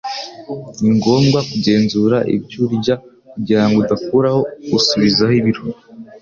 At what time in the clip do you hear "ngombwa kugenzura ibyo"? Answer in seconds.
0.97-2.57